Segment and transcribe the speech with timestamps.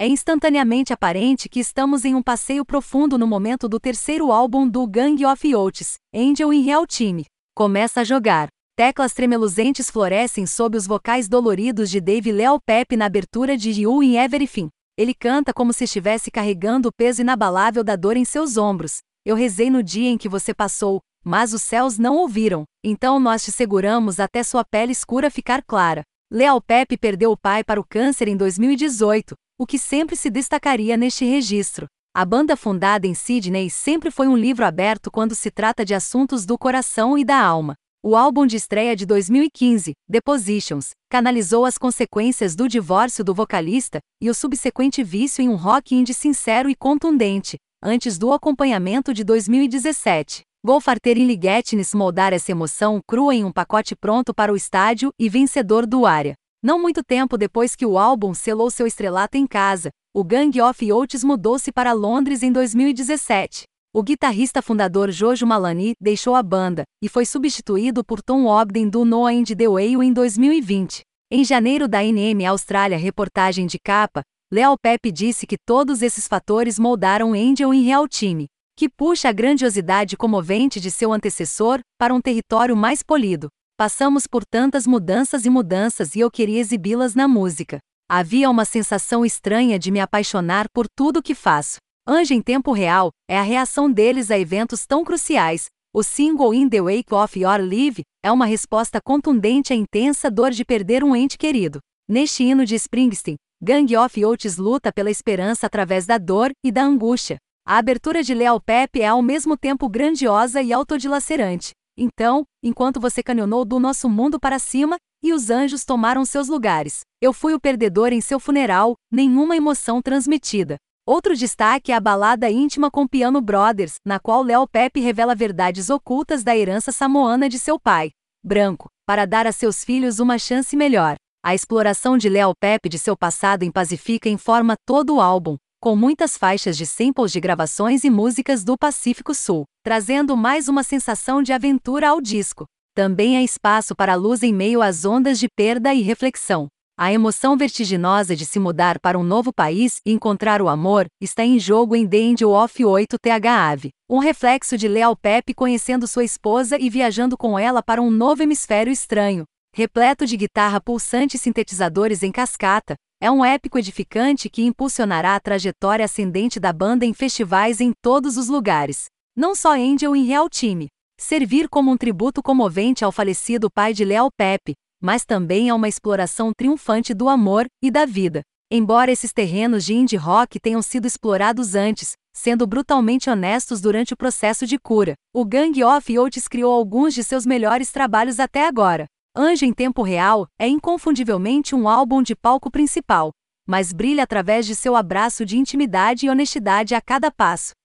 [0.00, 4.86] É instantaneamente aparente que estamos em um passeio profundo no momento do terceiro álbum do
[4.86, 7.24] Gang of Oates, Angel in Real Time.
[7.52, 8.46] Começa a jogar.
[8.76, 14.00] Teclas tremeluzentes florescem sob os vocais doloridos de Dave Leo Pepe na abertura de You
[14.00, 14.68] in Everything.
[14.96, 18.98] Ele canta como se estivesse carregando o peso inabalável da dor em seus ombros.
[19.26, 22.62] Eu rezei no dia em que você passou, mas os céus não ouviram.
[22.84, 26.02] Então nós te seguramos até sua pele escura ficar clara.
[26.30, 30.96] Leal Pepe perdeu o pai para o câncer em 2018, o que sempre se destacaria
[30.96, 31.86] neste registro.
[32.14, 36.46] A banda fundada em Sydney sempre foi um livro aberto quando se trata de assuntos
[36.46, 37.74] do coração e da alma.
[38.00, 44.30] O álbum de estreia de 2015, Depositions, canalizou as consequências do divórcio do vocalista e
[44.30, 50.42] o subsequente vício em um rock indie sincero e contundente, antes do acompanhamento de 2017.
[50.64, 55.28] Golfarter e Ligetnes moldar essa emoção crua em um pacote pronto para o estádio e
[55.28, 56.34] vencedor do área.
[56.60, 60.92] Não muito tempo depois que o álbum selou seu estrelato em casa, o Gang of
[60.92, 63.62] Oates mudou-se para Londres em 2017.
[63.94, 69.04] O guitarrista fundador Jojo Malani deixou a banda e foi substituído por Tom Ogden do
[69.04, 71.02] No End the Whale em 2020.
[71.30, 74.22] Em janeiro da NM Austrália reportagem de capa,
[74.52, 79.32] Leo Pepe disse que todos esses fatores moldaram Angel em Real Time, que puxa a
[79.32, 83.48] grandiosidade comovente de seu antecessor para um território mais polido.
[83.78, 87.78] Passamos por tantas mudanças e mudanças e eu queria exibi-las na música.
[88.10, 91.76] Havia uma sensação estranha de me apaixonar por tudo que faço.
[92.04, 95.66] Anjo em tempo real é a reação deles a eventos tão cruciais.
[95.94, 100.50] O single In the Wake of Your Live é uma resposta contundente à intensa dor
[100.50, 101.78] de perder um ente querido.
[102.08, 106.82] Neste hino de Springsteen, Gang of Oates luta pela esperança através da dor e da
[106.82, 107.36] angústia.
[107.64, 111.77] A abertura de Leal Pepe é ao mesmo tempo grandiosa e autodilacerante.
[112.00, 117.00] Então, enquanto você caminhou do nosso mundo para cima, e os anjos tomaram seus lugares,
[117.20, 120.76] eu fui o perdedor em seu funeral, nenhuma emoção transmitida.
[121.04, 125.90] Outro destaque é a balada íntima com Piano Brothers, na qual Léo Pepe revela verdades
[125.90, 128.10] ocultas da herança samoana de seu pai,
[128.44, 131.16] branco, para dar a seus filhos uma chance melhor.
[131.44, 135.94] A exploração de Léo Pepe de seu passado em Pacifica informa todo o álbum, com
[135.94, 141.40] muitas faixas de samples de gravações e músicas do Pacífico Sul, trazendo mais uma sensação
[141.40, 142.64] de aventura ao disco.
[142.96, 146.66] Também há espaço para a luz em meio às ondas de perda e reflexão.
[146.98, 151.44] A emoção vertiginosa de se mudar para um novo país e encontrar o amor está
[151.44, 156.24] em jogo em The Angel of 8TH Ave, um reflexo de Leal Pepe conhecendo sua
[156.24, 159.44] esposa e viajando com ela para um novo hemisfério estranho.
[159.72, 165.40] Repleto de guitarra pulsante e sintetizadores em cascata, é um épico edificante que impulsionará a
[165.40, 169.06] trajetória ascendente da banda em festivais em todos os lugares.
[169.36, 170.86] Não só Angel em Real Time.
[171.20, 175.88] Servir como um tributo comovente ao falecido pai de Leal Pepe, mas também é uma
[175.88, 178.42] exploração triunfante do amor e da vida.
[178.70, 184.16] Embora esses terrenos de indie rock tenham sido explorados antes, sendo brutalmente honestos durante o
[184.16, 189.06] processo de cura, o Gang of Oates criou alguns de seus melhores trabalhos até agora.
[189.34, 193.30] Anjo em Tempo Real é inconfundivelmente um álbum de palco principal,
[193.66, 197.77] mas brilha através de seu abraço de intimidade e honestidade a cada passo.